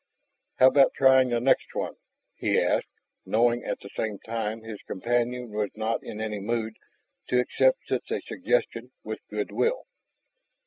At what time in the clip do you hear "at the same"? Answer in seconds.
3.63-4.17